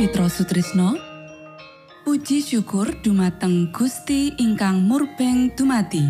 Sutrisno 0.00 0.96
Puji 2.08 2.40
syukur 2.40 2.88
dumateng 3.04 3.68
Gusti 3.68 4.32
ingkang 4.40 4.80
murbeng 4.80 5.52
dumati 5.52 6.00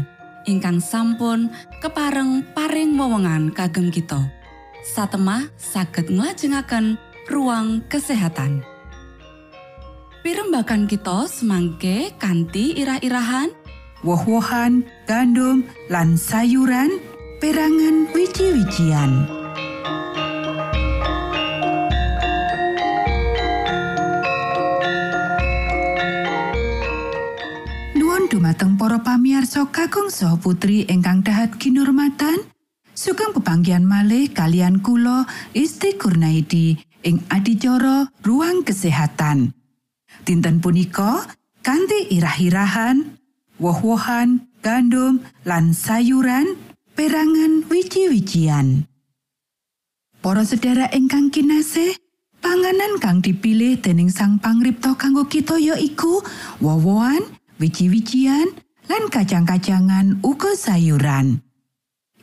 ingkang 0.47 0.79
sampun 0.79 1.51
kepareng 1.83 2.47
paring 2.55 2.95
wewenngan 2.95 3.51
kagem 3.51 3.91
kita 3.91 4.31
satemah 4.87 5.51
saged 5.59 6.07
nglajengaken 6.07 7.03
ruang 7.27 7.83
kesehatan 7.91 8.63
Pirembakan 10.23 10.87
kita 10.87 11.27
semangke 11.27 12.15
kanthi 12.15 12.79
irah-irahan 12.79 13.51
woh-wohan 14.06 14.87
gandum 15.11 15.67
lan 15.91 16.15
sayuran 16.15 16.94
perangan 17.43 18.06
wiji-wijian. 18.15 19.40
Para 28.91 29.06
pamiarsa 29.06 29.70
kakung 29.70 30.11
saha 30.11 30.35
putri 30.35 30.82
ingkang 30.91 31.23
dahat 31.23 31.55
kinurmatan 31.63 32.43
sugeng 32.91 33.31
pepanggian 33.31 33.87
malih 33.87 34.27
kalian 34.35 34.82
kula 34.82 35.31
Isti 35.55 35.94
Kurnaidi 35.94 36.75
ing 37.06 37.23
adicara 37.31 38.11
ruang 38.27 38.67
kesehatan. 38.67 39.55
Dinten 40.27 40.59
punika 40.59 41.23
kanthi 41.63 42.19
irah-irahan 42.19 43.15
woh-wohan 43.63 44.51
gandum 44.59 45.23
lan 45.47 45.70
sayuran 45.70 46.59
perangan 46.99 47.63
wiji-wijian. 47.70 48.91
Para 50.19 50.43
sedherek 50.43 50.91
ingkang 50.99 51.31
kinasih 51.31 51.94
panganan 52.43 52.99
kang 52.99 53.23
dipilih 53.23 53.79
dening 53.79 54.11
sang 54.11 54.43
pangripta 54.43 54.99
kanggo 54.99 55.31
kita 55.31 55.63
ya 55.63 55.79
iku 55.79 56.27
woh-wohan 56.59 57.23
wiji-wijian, 57.63 58.51
lan 58.91 59.06
kacang-kacangan 59.06 60.19
uga 60.27 60.59
sayuran. 60.59 61.39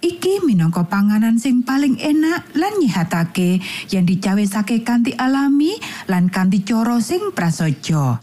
Iki 0.04 0.44
minangka 0.44 0.84
panganan 0.84 1.40
sing 1.40 1.64
paling 1.64 1.96
enak 1.96 2.54
lan 2.54 2.76
nyihatake 2.78 3.64
yang 3.90 4.04
dicawesake 4.04 4.84
kanthi 4.84 5.16
alami 5.16 5.80
lan 6.12 6.28
kanthi 6.28 6.68
cara 6.68 7.00
sing 7.00 7.32
prasaja. 7.32 8.20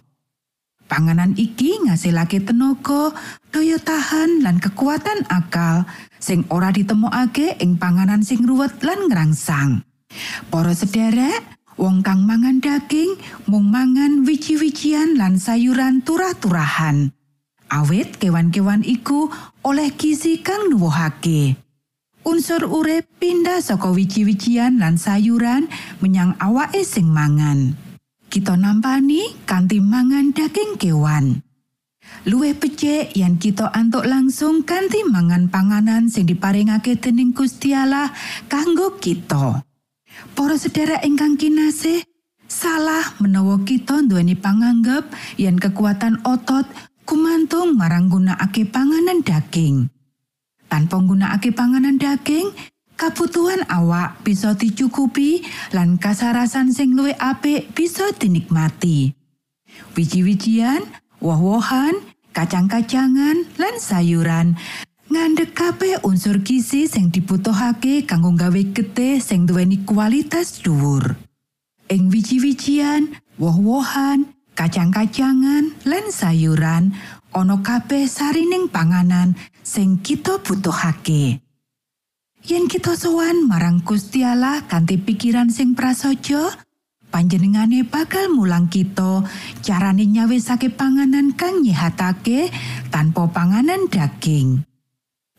Panganan 0.84 1.32
iki 1.40 1.88
ngasilake 1.88 2.44
tenaga, 2.44 3.16
daya 3.48 3.80
tahan 3.80 4.44
lan 4.44 4.60
kekuatan 4.60 5.24
akal 5.32 5.88
sing 6.20 6.44
ora 6.52 6.68
ditemokake 6.68 7.56
ing 7.64 7.80
panganan 7.80 8.20
sing 8.20 8.44
ruwet 8.44 8.78
lan 8.84 9.08
ngrangsang. 9.08 9.82
Para 10.52 10.76
sederek, 10.76 11.42
Wong 11.74 12.06
kang 12.06 12.22
mangan 12.22 12.62
daging 12.62 13.18
mung 13.50 13.66
mangan 13.66 14.22
wiji-wijian 14.22 15.18
lan 15.18 15.42
sayuran 15.42 16.06
turah-turahan. 16.06 17.10
Awit 17.74 18.22
kewan-kewan 18.22 18.86
iku 18.86 19.26
oleh 19.66 19.90
gizi 19.98 20.38
kang 20.38 20.70
nuwuhake. 20.70 21.58
Unsur 22.22 22.70
urip 22.70 23.10
pindah 23.18 23.58
saka 23.58 23.90
wiji-wijian 23.90 24.78
lan 24.78 24.94
sayuran 24.94 25.66
menyang 25.98 26.38
awake 26.38 26.86
sing 26.86 27.10
mangan. 27.10 27.74
Kita 28.30 28.54
nampani 28.54 29.42
kanthi 29.42 29.82
mangan 29.82 30.30
daging 30.30 30.78
kewan. 30.78 31.42
Luwih 32.30 32.54
becik 32.54 33.10
yen 33.18 33.42
kita 33.42 33.74
antuk 33.74 34.06
langsung 34.06 34.62
kanthi 34.62 35.02
mangan 35.10 35.50
panganan 35.50 36.06
sing 36.06 36.30
diparingake 36.30 36.94
dening 37.02 37.34
Gusti 37.34 37.74
Allah 37.74 38.14
kanggo 38.46 39.02
kita. 39.02 39.66
Para 40.38 40.54
sedherek 40.54 41.02
ingkang 41.02 41.34
kinasih, 41.34 42.06
salah 42.46 43.18
menawa 43.18 43.58
kita 43.66 43.98
nduweni 43.98 44.38
panganggep 44.38 45.10
yen 45.42 45.58
kekuatan 45.58 46.22
otot 46.22 46.70
kumantung 47.04 47.76
marang 47.76 48.10
gunakake 48.10 48.68
panganan 48.68 49.20
daging. 49.22 49.88
Tanpa 50.68 50.98
nggunakake 50.98 51.54
panganan 51.54 52.00
daging, 52.00 52.50
kabutuhan 52.98 53.62
awak 53.70 54.20
bisa 54.26 54.58
dicukupi 54.58 55.44
lan 55.70 56.00
kasarasan 56.00 56.74
sing 56.74 56.98
luwih 56.98 57.14
apik 57.20 57.70
bisa 57.76 58.10
dinikmati. 58.16 59.14
Wiji-wijian, 59.94 60.82
woh-wohan, 61.22 61.94
kacang-kacangan, 62.34 63.46
lan 63.54 63.74
sayuran 63.78 64.58
ngandhek 65.14 65.54
kabeh 65.54 66.02
unsur 66.02 66.42
gizi 66.42 66.90
sing 66.90 67.14
dibutuhake 67.14 68.02
kanggo 68.02 68.34
gawe 68.34 68.62
getih 68.74 69.22
sing 69.22 69.46
duweni 69.46 69.86
kualitas 69.86 70.58
dhuwur. 70.58 71.14
Ing 71.86 72.10
wiji-wijian, 72.10 73.14
woh-wohan, 73.38 74.33
kacang-kacangan, 74.54 75.74
lan 75.84 76.04
sayuran 76.08 76.94
ana 77.34 77.58
kabeh 77.60 78.06
sarining 78.06 78.70
panganan 78.70 79.34
sing 79.66 79.98
kita 80.00 80.38
butuhake. 80.38 81.42
Yen 82.44 82.68
kita 82.68 82.94
sowan 82.94 83.48
marang 83.48 83.82
Gusti 83.82 84.22
Allah 84.22 84.62
kanthi 84.68 85.00
pikiran 85.00 85.48
sing 85.50 85.72
prasaja, 85.74 86.54
panjenengane 87.08 87.82
bakal 87.88 88.30
mulang 88.30 88.70
kita 88.70 89.24
carane 89.64 90.04
nyawisake 90.06 90.70
panganan 90.70 91.32
kang 91.34 91.64
nyehatake 91.64 92.52
tanpa 92.92 93.26
panganan 93.32 93.88
daging. 93.88 94.62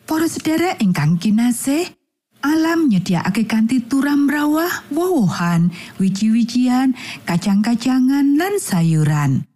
Para 0.06 0.30
sedherek 0.30 0.82
ingkang 0.82 1.18
kinasih, 1.18 1.90
alam 2.46 2.86
nyediakake 2.94 3.50
kanthi 3.50 3.82
turam 3.82 4.30
rawah, 4.30 4.86
wowohan, 4.94 5.74
wiji-wijian, 5.98 6.94
kacang-kacangan 7.26 8.38
lan 8.38 8.62
sayuran. 8.62 9.50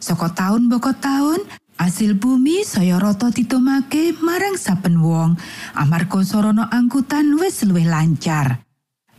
Saka 0.00 0.32
taun 0.32 0.72
boko 0.72 0.96
taun, 0.96 1.44
asil 1.76 2.16
bumi 2.16 2.64
saya 2.64 2.96
rata 2.96 3.28
ditomake 3.28 4.16
marang 4.24 4.56
saben 4.56 4.98
wong 5.04 5.36
amarga 5.76 6.24
sarana 6.24 6.72
angkutan 6.72 7.36
wis 7.36 7.62
luwih 7.68 7.84
lancar. 7.84 8.64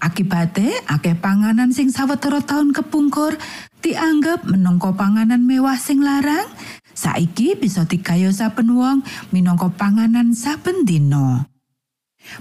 Akibate 0.03 0.83
akeh 0.89 1.15
panganan 1.15 1.71
sing 1.71 1.87
sawetara 1.87 2.43
taun 2.43 2.75
kepungkur 2.75 3.39
dianggap 3.79 4.43
menangka 4.43 4.91
panganan 4.91 5.47
mewah 5.47 5.79
sing 5.79 6.03
larang, 6.03 6.49
saiki 6.91 7.55
bisa 7.55 7.87
digayo 7.87 8.33
saben 8.35 8.75
wong 8.75 9.05
minangka 9.31 9.71
panganan 9.71 10.35
saben 10.35 10.83
dina. 10.83 11.52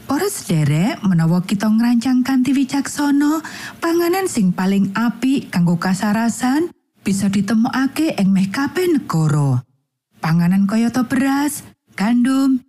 Para 0.07 0.31
sederek 0.31 1.03
menawa 1.03 1.43
kita 1.43 1.67
ngrancang 1.67 2.23
kanthi 2.23 2.55
wicaksana, 2.55 3.43
panganan 3.83 4.31
sing 4.31 4.55
paling 4.55 4.95
apik 4.95 5.51
kanggo 5.51 5.77
kasarasan 5.77 6.71
bisa 7.03 7.27
ditemokake 7.27 8.15
ing 8.15 8.31
meh 8.31 8.49
kabeh 8.49 8.87
negara. 8.87 9.67
Panganan 10.23 10.71
kayata 10.71 11.03
beras, 11.03 11.67
gandum, 11.99 12.63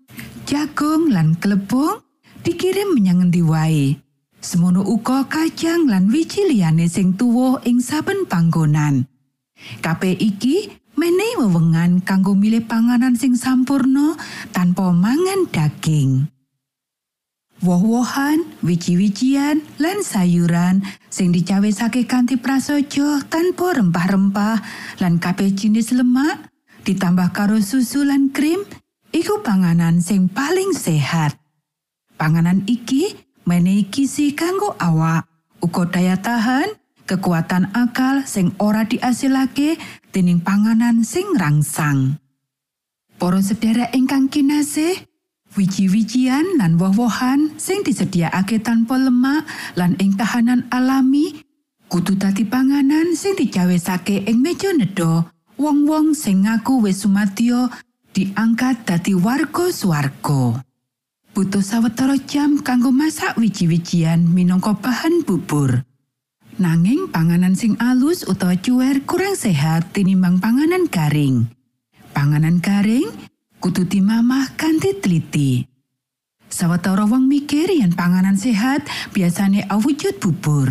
jagung 0.49 1.13
lan 1.13 1.37
klepung 1.37 2.01
dikirim 2.41 2.97
menyang 2.97 3.21
ngendi 3.21 3.41
wae. 3.45 3.85
Semono 4.43 4.83
uga 4.83 5.23
kacang 5.29 5.87
lan 5.87 6.11
wiji 6.11 6.49
liyane 6.49 6.91
sing 6.91 7.15
tuwa 7.15 7.63
ing 7.63 7.79
saben 7.79 8.27
panggonan. 8.27 9.07
Kabeh 9.79 10.17
iki 10.19 10.67
menehi 10.99 11.39
wewengan 11.39 12.03
kanggo 12.03 12.35
milih 12.35 12.67
panganan 12.67 13.15
sing 13.15 13.39
sampurno 13.39 14.19
tanpa 14.51 14.91
mangan 14.91 15.47
daging. 15.47 16.32
Woh-wohan, 17.63 18.43
wiji-wijian, 18.59 19.63
lan 19.79 20.03
sayuran 20.03 20.83
sing 21.07 21.31
dicawisake 21.31 22.03
kanthi 22.03 22.35
prasaja 22.35 23.23
tanpa 23.31 23.79
rempah-rempah 23.79 24.59
lan 24.99 25.15
kabeh 25.15 25.55
jenis 25.55 25.95
lemak 25.95 26.51
ditambah 26.83 27.31
karo 27.31 27.63
susu 27.63 28.03
lan 28.03 28.35
krim 28.35 28.67
iku 29.15 29.39
panganan 29.39 30.03
sing 30.03 30.27
paling 30.27 30.75
sehat. 30.75 31.39
Panganan 32.19 32.67
iki 32.67 33.15
menehi 33.47 33.87
gizi 33.87 34.35
kanggo 34.35 34.75
awak, 34.75 35.23
uga 35.63 35.87
daya 35.87 36.19
tahan, 36.19 36.67
kekuatan 37.07 37.71
akal 37.71 38.27
sing 38.27 38.51
ora 38.59 38.83
diasilake 38.83 39.79
dening 40.11 40.43
panganan 40.43 41.07
sing 41.07 41.31
rangsang. 41.39 42.19
Para 43.15 43.39
sedherek 43.39 43.95
ingkang 43.95 44.27
kinasih, 44.27 45.12
wiji-wijian 45.53 46.57
lan 46.57 46.81
woh-wohan 46.81 47.53
sing 47.61 47.85
disediakake 47.85 48.61
tanpa 48.61 48.97
lemak 48.97 49.45
lan 49.77 49.93
ing 50.01 50.17
kahanan 50.17 50.65
alami 50.73 51.45
kudu 51.89 52.17
dadi 52.17 52.41
panganan 52.41 53.13
sing 53.13 53.37
dicawisake 53.37 54.25
ing 54.25 54.41
meja 54.41 54.73
nedha. 54.73 55.29
Wong-wong 55.53 56.17
sing 56.17 56.49
ngaku 56.49 56.81
wis 56.89 57.05
sumadya 57.05 57.69
diangkat 58.17 58.89
dadi 58.89 59.13
warga 59.13 59.69
swarga. 59.69 60.65
Butuh 61.33 61.61
sawetara 61.61 62.17
jam 62.25 62.61
kanggo 62.65 62.89
masak 62.89 63.37
wiji-wijian 63.37 64.25
minangka 64.25 64.73
bahan 64.73 65.21
bubur. 65.21 65.85
Nanging 66.57 67.09
panganan 67.09 67.53
sing 67.53 67.77
alus 67.81 68.25
utawa 68.25 68.57
cuwer 68.57 69.01
kurang 69.05 69.37
sehat 69.37 69.93
tinimbang 69.93 70.37
panganan 70.41 70.89
garing. 70.89 71.49
Panganan 72.13 72.61
garing 72.61 73.09
kudu 73.63 73.87
dimamah 73.87 74.59
kanthi 74.59 74.91
teliti. 74.99 75.63
Sawetara 76.51 77.07
wong 77.07 77.31
mikir 77.31 77.71
yen 77.71 77.95
panganan 77.95 78.35
sehat 78.35 78.83
biasane 79.15 79.63
awujud 79.71 80.19
bubur. 80.19 80.67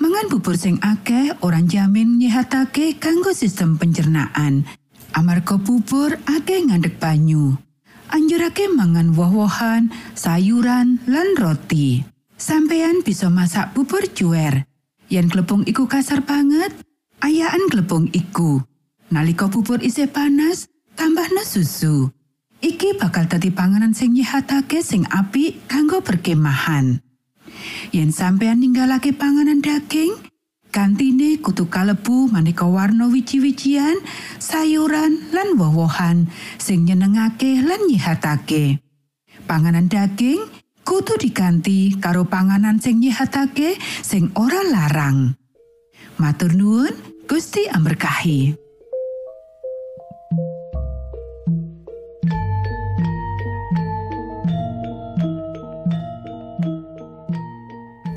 Mangan 0.00 0.32
bubur 0.32 0.56
sing 0.56 0.80
akeh 0.80 1.36
ora 1.44 1.60
jamin 1.60 2.16
nyehatake 2.16 2.96
kanggo 2.96 3.36
sistem 3.36 3.76
pencernaan. 3.76 4.64
Amarga 5.12 5.60
bubur 5.60 6.16
akeh 6.24 6.72
ngandhek 6.72 6.96
banyu. 6.96 7.60
Anjurake 8.08 8.72
mangan 8.72 9.12
woh-wohan, 9.12 9.92
sayuran, 10.16 11.04
lan 11.04 11.36
roti. 11.36 12.00
Sampeyan 12.40 13.04
bisa 13.04 13.28
masak 13.28 13.76
bubur 13.76 14.08
cuer. 14.16 14.64
Yen 15.12 15.28
glepung 15.28 15.68
iku 15.68 15.84
kasar 15.84 16.24
banget, 16.24 16.72
ayaan 17.20 17.68
glepung 17.68 18.08
iku. 18.16 18.64
Nalika 19.12 19.52
bubur 19.52 19.84
isih 19.84 20.08
panas, 20.08 20.66
tambahna 20.98 21.39
susu. 21.50 22.14
Iki 22.62 23.02
bakal 23.02 23.26
dadi 23.26 23.50
panganan 23.50 23.90
sing 23.90 24.14
nyihatake 24.14 24.78
sing 24.86 25.02
apik 25.10 25.66
kanggo 25.66 25.98
berkemahan. 25.98 27.02
Yen 27.90 28.14
sampeyan 28.14 28.62
ninggalake 28.62 29.10
panganan 29.10 29.58
daging, 29.58 30.14
kantine 30.70 31.42
kutu 31.42 31.66
kalebu 31.66 32.30
maneka 32.30 32.68
warna 32.70 33.10
wiji-wijian, 33.10 33.98
sayuran 34.38 35.34
lan 35.34 35.58
woh-wohan 35.58 36.30
sing 36.62 36.86
nyenengake 36.86 37.58
lan 37.66 37.82
nyihatake. 37.90 38.78
Panganan 39.50 39.90
daging 39.90 40.46
kudu 40.86 41.18
diganti 41.18 41.98
karo 41.98 42.28
panganan 42.28 42.78
sing 42.78 43.02
nyihatake 43.02 43.74
sing 44.04 44.30
ora 44.38 44.62
larang. 44.62 45.34
Matur 46.20 46.52
nuwun, 46.52 46.92
Gusti 47.24 47.64
amberkahi. 47.66 48.69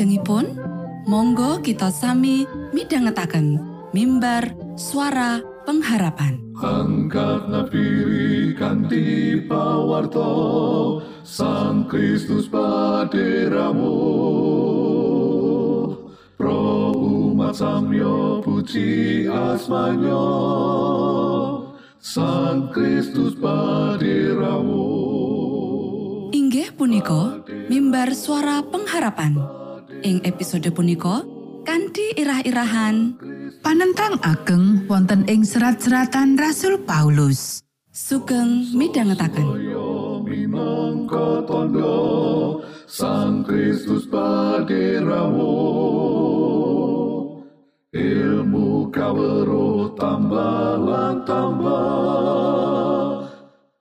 Salajengipun, 0.00 0.56
monggo 1.04 1.60
kita 1.60 1.92
sami 1.92 2.48
midhangetaken 2.72 3.60
mimbar 3.92 4.48
suara 4.72 5.44
pengharapan. 5.68 6.40
Angkat 6.56 7.52
nafiri 7.52 8.56
kanti 8.56 9.36
pawarto 9.44 11.04
Sang 11.20 11.84
Kristus 11.84 12.48
paderamu 12.48 13.92
Pro 16.40 16.96
umat 16.96 17.60
samyo 17.60 18.40
puji 18.40 19.28
asmanyo 19.28 20.24
Sang 22.00 22.72
Kristus 22.72 23.36
paderamu 23.36 24.96
Inggih 26.32 26.72
punika 26.72 27.44
mimbar 27.68 28.16
suara 28.16 28.64
pengharapan. 28.64 29.59
Ing 30.00 30.24
episode 30.24 30.64
punika 30.72 31.20
kanthi 31.68 32.16
irah-irahan. 32.16 33.20
Panentang 33.60 34.16
ageng 34.24 34.88
wonten 34.88 35.28
ing 35.28 35.44
serat-seratan 35.44 36.40
Rasul 36.40 36.80
Paulus. 36.82 37.60
sugeng 37.90 38.70
minangka 38.72 39.26
tondo 41.42 42.62
Sang 42.86 43.42
Kristus 43.42 44.06
paderamu 44.06 45.58
ilmu 47.90 48.94
kawero 48.94 49.90
tambah 49.98 51.26
tambah 51.26 53.26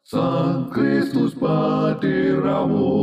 Sang 0.01 0.73
Kristus 0.73 1.37
paderamu 1.37 2.97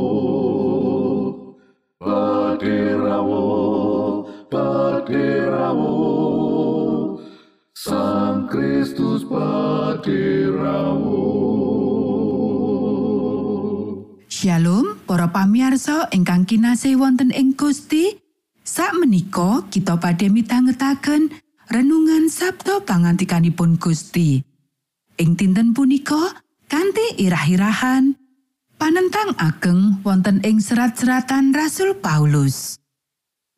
paderamu 2.66 3.46
paderamu 4.50 5.94
Sang 7.78 8.50
Kristus 8.50 9.22
paderamu 9.22 11.22
Shalom, 14.26 14.98
para 15.06 15.30
pamiarsa 15.30 16.10
ingkang 16.10 16.42
kinasih 16.44 16.98
wonten 16.98 17.30
ing 17.30 17.54
Gusti. 17.54 18.18
Sakmenika 18.66 19.62
kita 19.70 20.02
badhe 20.02 20.26
mitangetaken 20.26 21.30
renungan 21.70 22.26
Sabda 22.26 22.82
pangantikanipun 22.82 23.78
Gusti. 23.78 24.42
Ing 25.22 25.38
dinten 25.38 25.70
punika 25.70 26.42
kanthi 26.66 27.22
irah-irahan 27.22 28.25
panentang 28.76 29.34
ageng 29.40 30.00
wonten 30.04 30.40
ing 30.44 30.60
serat-seratan 30.60 31.52
Rasul 31.52 31.96
Paulus. 31.98 32.78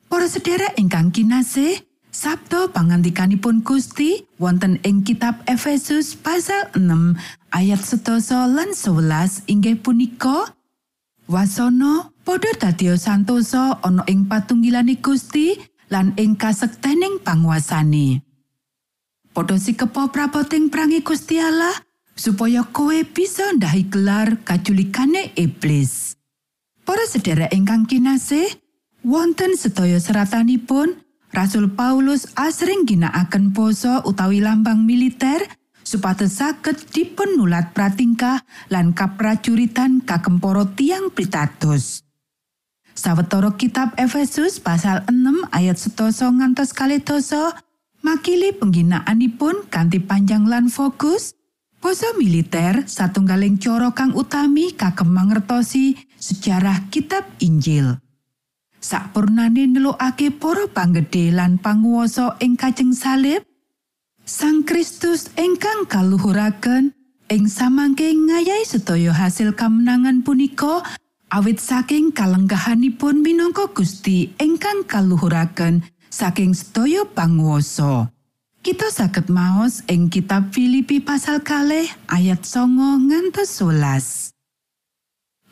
Para 0.08 0.24
sedherek 0.24 0.78
ingkang 0.80 1.12
kinasih, 1.12 1.84
Sabda 2.08 2.72
pangantikanipun 2.74 3.62
Gusti 3.62 4.26
wonten 4.42 4.82
ing 4.82 5.06
kitab 5.06 5.38
Efesus 5.46 6.18
pasal 6.18 6.66
6 6.74 7.14
ayat 7.54 7.78
11 7.78 8.58
lan 8.58 8.74
11 8.74 9.46
inggih 9.46 9.78
punika 9.78 10.50
Wasana 11.28 12.10
padha 12.24 12.50
dadiya 12.56 12.96
santosa 12.96 13.76
ana 13.84 14.02
ing 14.08 14.26
patunggilane 14.26 14.98
Gusti 14.98 15.60
lan 15.92 16.16
ing 16.16 16.34
kasektening 16.34 17.20
panguasane. 17.20 18.24
Padha 19.30 19.54
sikepa 19.60 20.08
prapoting 20.08 20.72
prangi 20.72 21.04
Gusti 21.04 21.38
Allah 21.38 21.76
supaya 22.18 22.66
kowe 22.66 22.98
bisa 23.06 23.54
ndahi 23.54 23.86
gelar 23.86 24.42
kaculikane 24.42 25.30
iblis. 25.38 26.18
Para 26.82 27.06
sedherek 27.06 27.54
ingkang 27.54 27.86
kinasih, 27.86 28.50
wonten 29.06 29.54
sedaya 29.54 30.02
seratanipun 30.02 30.98
Rasul 31.30 31.70
Paulus 31.70 32.26
asring 32.34 32.88
ginakaken 32.88 33.54
poso 33.54 34.02
utawi 34.02 34.42
lambang 34.42 34.82
militer 34.82 35.46
supados 35.86 36.42
saged 36.42 36.90
dipun 36.90 37.38
nulat 37.38 37.70
pratingkah 37.72 38.42
lan 38.68 38.90
kaprajuritan 38.92 40.02
kagem 40.02 40.42
para 40.42 40.66
tiang 40.74 41.14
pitados. 41.14 42.02
Sawetara 42.98 43.54
kitab 43.54 43.94
Efesus 43.94 44.58
pasal 44.58 45.06
6 45.06 45.54
ayat 45.54 45.78
11 45.78 46.34
ngantos 46.42 46.74
kalih 46.74 46.98
doso 46.98 47.54
makili 48.02 48.50
pengginakaanipun 48.50 49.70
kanthi 49.70 50.02
panjang 50.02 50.50
lan 50.50 50.66
fokus 50.66 51.37
Poso 51.88 52.12
militer 52.20 52.84
satunggaling 52.84 53.56
cara 53.56 53.88
kang 53.96 54.12
utami 54.12 54.76
kagem 54.76 55.08
mangertosi 55.08 55.96
sejarah 56.20 56.84
kitab 56.92 57.24
Injil. 57.40 57.96
Sakpurnane 58.76 59.64
nelukake 59.64 60.28
para 60.28 60.68
panggedhe 60.68 61.32
lan 61.32 61.56
panguwasa 61.56 62.36
ing 62.44 62.60
kajeng 62.60 62.92
salib, 62.92 63.40
Sang 64.28 64.68
Kristus 64.68 65.32
ingkang 65.40 65.88
kaluhuraken 65.88 66.92
ing 67.32 67.48
samangke 67.48 68.12
ngayahi 68.12 68.68
sedaya 68.68 69.16
hasil 69.16 69.56
kamenangan 69.56 70.20
punika 70.20 70.84
awit 71.32 71.56
saking 71.56 72.12
kalenggahanipun 72.12 73.24
minangka 73.24 73.64
Gusti 73.72 74.36
ingkang 74.36 74.84
kaluhuraken 74.84 75.88
saking 76.12 76.52
sedaya 76.52 77.08
panguwasa. 77.08 78.12
Kita 78.68 78.92
saged 78.92 79.32
maos 79.32 79.80
ing 79.88 80.12
kitab 80.12 80.52
Filipi 80.52 81.00
pasal 81.00 81.40
kalih 81.40 81.88
ayat 82.04 82.44
songo 82.44 83.00
ngantos 83.00 83.64
11. 83.64 84.36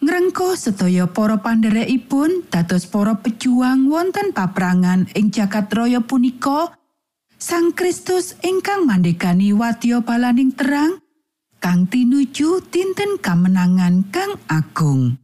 Ngrengko 0.04 0.52
sedaya 0.52 1.08
para 1.08 1.40
pandherekipun 1.40 2.44
dados 2.52 2.84
para 2.84 3.16
pejuang 3.16 3.88
wonten 3.88 4.36
paprangan 4.36 5.08
ing 5.16 5.32
jagat 5.32 5.72
raya 5.72 6.04
punika, 6.04 6.76
Sang 7.40 7.72
Kristus 7.72 8.36
ingkang 8.44 8.84
mandekani 8.84 9.56
wadya 9.56 10.04
balaning 10.04 10.52
terang 10.52 11.00
kang 11.56 11.88
tinuju 11.88 12.68
dinten 12.68 13.16
kamenangan 13.16 14.12
kang 14.12 14.36
agung. 14.44 15.16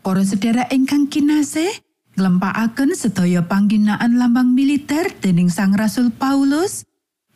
Para 0.00 0.24
sedherek 0.24 0.72
ingkang 0.72 1.12
kinasih, 1.12 1.76
nglempakaken 2.16 2.96
sedaya 2.96 3.44
pangginaan 3.44 4.16
lambang 4.16 4.56
militer 4.56 5.12
dening 5.20 5.52
Sang 5.52 5.76
Rasul 5.76 6.08
Paulus, 6.08 6.85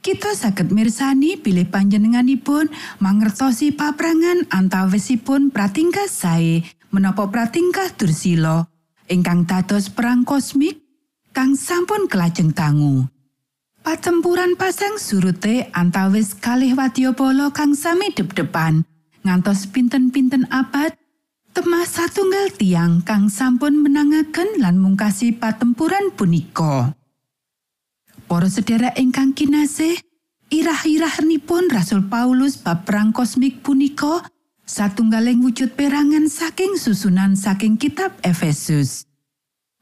kita 0.01 0.33
saged 0.33 0.73
mirsani 0.73 1.37
bilih 1.37 1.69
panjenenganipun 1.69 2.73
mangertosi 3.05 3.73
paprangan 3.73 4.49
antawisipun 4.49 5.53
pratingkah 5.53 6.09
sae 6.09 6.65
menapa 6.89 7.29
pratingkah 7.29 7.93
dursila 7.95 8.65
ingkang 9.13 9.45
dados 9.45 9.93
perang 9.93 10.25
kosmik 10.25 10.81
kang 11.37 11.55
sampun 11.55 12.09
kelajeng 12.09 12.51
tangu. 12.57 13.07
Patempuran 13.81 14.61
pasang 14.61 15.01
surute 15.01 15.73
antawis 15.73 16.37
kalih 16.37 16.77
wadyabala 16.77 17.49
kang 17.53 17.73
sami 17.73 18.13
dep-depan 18.13 18.85
ngantos 19.25 19.69
pinten-pinten 19.69 20.49
abad 20.53 20.97
temah 21.57 21.85
satunggal 21.85 22.53
tiang 22.57 23.01
kang 23.05 23.29
sampun 23.33 23.81
menangaken 23.81 24.61
lan 24.61 24.77
mungkasi 24.81 25.37
patempuran 25.37 26.13
punika. 26.13 27.00
Para 28.31 28.47
sedherek 28.47 28.95
ingkang 28.95 29.35
kinasih, 29.35 29.99
irah-irahanipun 30.55 31.67
Rasul 31.67 32.07
Paulus 32.07 32.55
bab 32.63 32.87
perang 32.87 33.11
kosmik 33.11 33.59
punika 33.67 34.23
satunggaling 34.63 35.43
wujud 35.43 35.75
perangan 35.75 36.31
saking 36.31 36.79
susunan 36.79 37.35
saking 37.35 37.75
kitab 37.75 38.15
Efesus. 38.23 39.11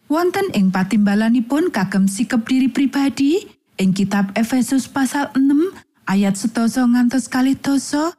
Wonten 0.09 0.49
ing 0.57 0.73
patimbalanipun 0.73 1.69
kagem 1.69 2.09
sikep 2.09 2.49
diri 2.49 2.73
pribadi, 2.73 3.45
ing 3.77 3.93
kitab 3.93 4.33
Efesus 4.33 4.89
pasal 4.89 5.29
6 5.37 6.09
ayat 6.09 6.33
setoso 6.33 6.89
ngantos 6.89 7.29
kali 7.29 7.53
doso 7.53 8.17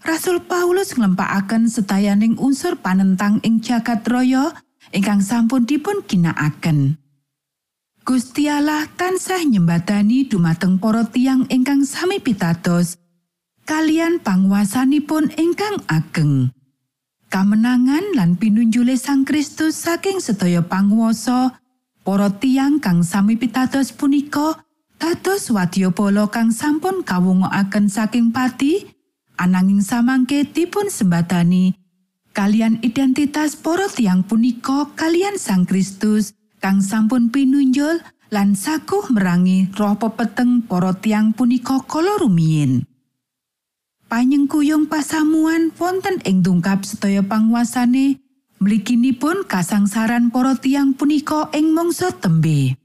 Rasul 0.00 0.40
Paulus 0.40 0.96
nglempakaken 0.96 1.68
setayaning 1.68 2.40
unsur 2.40 2.80
panentang 2.80 3.44
ing 3.44 3.60
jagat 3.60 4.08
raya 4.08 4.56
ingkang 4.96 5.20
sampun 5.20 5.68
dipun 5.68 6.00
ginakaken. 6.08 6.99
Gusti 8.10 8.50
Allah 8.50 8.90
tansah 8.98 9.38
nyembadani 9.46 10.26
dumateng 10.26 10.82
para 10.82 11.06
tiang 11.06 11.46
ingkang 11.46 11.86
sami 11.86 12.18
pitados. 12.18 12.98
Kalian 13.62 14.18
panguasanipun 14.18 15.30
ingkang 15.38 15.78
ageng. 15.86 16.50
Kamenangan 17.30 18.18
lan 18.18 18.34
pinunjule 18.34 18.98
Sang 18.98 19.22
Kristus 19.22 19.78
saking 19.78 20.18
sedaya 20.18 20.58
panguwasa 20.58 21.62
para 22.02 22.34
tiang 22.34 22.82
kang 22.82 23.06
sami 23.06 23.38
pitados 23.38 23.94
punika 23.94 24.58
Dados 24.98 25.46
wadyabala 25.54 26.26
kang 26.34 26.50
sampun 26.50 27.06
kawungokaken 27.06 27.86
saking 27.86 28.34
pati, 28.34 28.90
ananging 29.38 29.86
samangke 29.86 30.50
dipun 30.50 30.90
sembadani. 30.90 31.78
Kalian 32.34 32.82
identitas 32.82 33.54
para 33.54 33.86
tiang 33.86 34.26
punika 34.26 34.90
kalian 34.98 35.38
Sang 35.38 35.62
Kristus 35.62 36.34
kang 36.60 36.84
sampun 36.84 37.32
pinunjul 37.32 38.04
lan 38.30 38.54
sakuh 38.54 39.10
merangi 39.10 39.72
roh 39.74 39.98
pepeteng 39.98 40.62
para 40.62 40.94
tiang 40.94 41.34
punika 41.34 41.82
kala 41.88 42.20
rumiyin. 42.20 42.86
Panyengkuyung 44.06 44.86
pasamuan 44.86 45.72
wonten 45.74 46.20
ing 46.22 46.44
dungkap 46.44 46.84
sedaya 46.86 47.24
panguasane 47.24 48.20
mliginipun 48.60 49.48
kasangsaran 49.48 50.28
para 50.28 50.54
tiang 50.60 50.94
punika 50.94 51.48
ing 51.56 51.72
mangsa 51.72 52.12
tembe. 52.12 52.76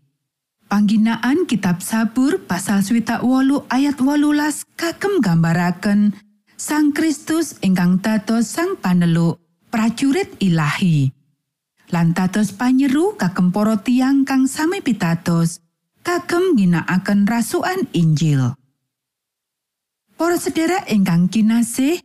Pangginaan 0.66 1.46
Kitab 1.46 1.86
Sabur 1.86 2.42
pasal 2.42 2.82
switak 2.82 3.22
wolu 3.22 3.70
ayat 3.70 4.02
wolulas 4.02 4.66
kagem 4.74 5.22
gambaraken 5.22 6.18
Sang 6.56 6.96
Kristus 6.96 7.60
ingkang 7.60 8.00
dados 8.00 8.48
sang 8.48 8.80
paneluk 8.80 9.44
prajurit 9.68 10.40
ilahi. 10.40 11.12
Lan 11.94 12.18
dados 12.18 12.50
panyeru 12.56 13.14
kagem 13.14 13.54
para 13.54 13.78
tiang 13.78 14.26
kang 14.26 14.50
sami 14.50 14.82
pitados 14.82 15.62
kagem 16.06 16.58
ginakaken 16.58 17.26
rasukan 17.26 17.90
Injil. 17.94 18.54
Para 20.16 20.38
sedherek 20.40 20.88
ingkang 20.90 21.28
kinasih, 21.28 22.00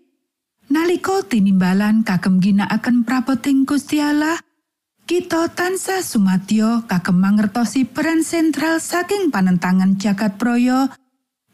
nalika 0.72 1.22
tinimbalan 1.24 2.02
kagem 2.02 2.40
ginakaken 2.42 3.04
prapoting 3.04 3.68
Gusti 3.68 4.02
Allah, 4.02 4.40
Kita 5.10 5.50
tansah 5.50 6.06
sumadyo 6.06 6.86
kagem 6.86 7.18
mangertosi 7.18 7.82
peran 7.82 8.22
sentral 8.22 8.78
saking 8.78 9.34
panentangan 9.34 9.98
jagat 9.98 10.38
proyo, 10.38 10.86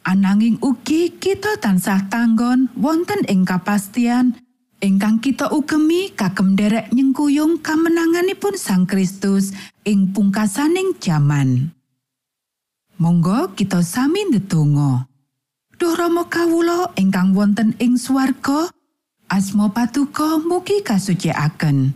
ananging 0.05 0.61
ugi 0.61 1.17
kita 1.17 1.57
tansah 1.57 2.05
tanggon 2.13 2.69
wonten 2.77 3.25
ing 3.25 3.49
kapastian 3.49 4.37
ingkang 4.81 5.23
kita 5.25 5.49
ugemi 5.53 6.13
kagem 6.13 6.57
derek 6.57 6.93
nyengkuyung 6.93 7.65
kamenanganipun 7.65 8.55
Sang 8.61 8.85
Kristus 8.85 9.53
ing 9.89 10.13
pungkasaning 10.13 10.99
jaman. 11.01 11.73
Monggo 12.97 13.53
kita 13.53 13.85
sami 13.85 14.25
ndedonga. 14.29 15.05
Duh 15.77 15.93
Rama 15.93 16.25
kawula 16.33 16.97
ingkang 16.97 17.37
wonten 17.37 17.77
ing 17.77 18.01
swarga, 18.01 18.73
asma 19.29 19.69
patuko 19.69 20.41
mugi 20.41 20.81
kasucikaken. 20.81 21.93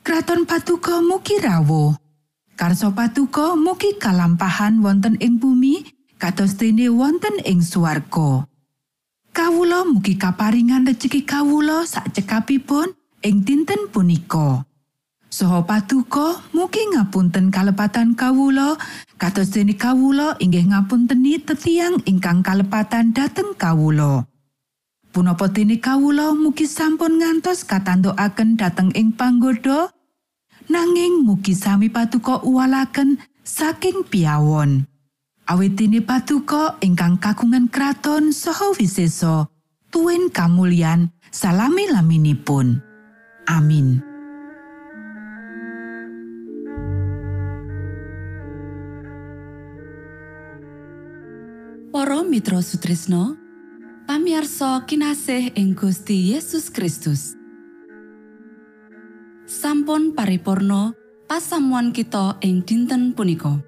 Kraton 0.00 0.48
Patuko 0.48 1.04
mugi 1.04 1.36
rawuh. 1.36 1.92
Karso 2.56 2.96
Patuko 2.96 3.60
mugi 3.60 4.00
kalampahan 4.00 4.80
wonten 4.80 5.20
ing 5.20 5.36
bumi 5.36 5.84
kados 6.16 6.56
dene 6.56 6.88
wonten 6.88 7.36
ing 7.44 7.60
swarga. 7.60 8.48
Kawula 9.48 9.80
mugi 9.88 10.20
kaparingan 10.20 10.84
rejeki 10.84 11.24
kawula 11.24 11.88
sak 11.88 12.12
cekapipun 12.12 12.92
ing 13.24 13.48
dinten 13.48 13.88
punika. 13.88 14.68
Soho 15.32 15.64
Patuko 15.64 16.36
mugi 16.52 16.84
ngapunten 16.92 17.48
kalepatan 17.48 18.12
kawula 18.12 18.76
kados 19.16 19.48
dene 19.48 19.72
kawula 19.72 20.36
inggih 20.36 20.68
ngapunteni 20.68 21.40
tetiang 21.40 21.96
ingkang 22.04 22.44
kalepatan 22.44 23.16
dhateng 23.16 23.56
kawula. 23.56 24.28
Punapa 25.16 25.48
dene 25.48 25.80
kawula 25.80 26.36
mugi 26.36 26.68
sampun 26.68 27.16
ngantos 27.16 27.64
katantukaken 27.64 28.60
dhateng 28.60 28.92
ing 28.92 29.16
panggoda, 29.16 29.88
nanging 30.68 31.24
mugi 31.24 31.56
sami 31.56 31.88
patuko 31.88 32.44
uwalaken 32.44 33.16
saking 33.48 34.04
piawon. 34.12 34.84
Awitine 35.48 36.04
patuko 36.04 36.76
ingkang 36.84 37.16
kagungan 37.16 37.72
kraton 37.72 38.36
saha 38.36 38.76
wiseso, 38.76 39.48
tuen 39.88 40.28
kamulyan 40.28 41.08
salami 41.32 41.88
laminipun. 41.88 42.84
Amin. 43.48 44.04
Para 51.88 52.20
Mitra 52.28 52.60
Sutrisno 52.60 53.40
pamiarsa 54.04 54.84
kinasih 54.84 55.56
ing 55.56 55.72
Gusti 55.72 56.36
Yesus 56.36 56.68
Kristus. 56.68 57.38
sampun 59.48 60.12
paripurno 60.12 60.92
pasamuan 61.24 61.88
kita 61.96 62.36
ing 62.44 62.60
dinten 62.68 63.16
punika. 63.16 63.67